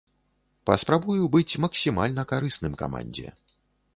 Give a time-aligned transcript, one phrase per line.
[0.67, 3.29] Паспрабую быць максімальна карысным камандзе.